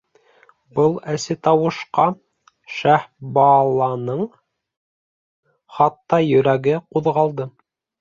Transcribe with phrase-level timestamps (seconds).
[0.77, 2.07] Был әсе тауышҡа
[2.79, 4.27] Шаһбаланың
[5.79, 7.53] хатта йөрәге ҡуҙғалды.